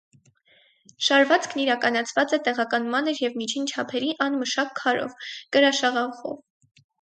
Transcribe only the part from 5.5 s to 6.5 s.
կրաշաղախով։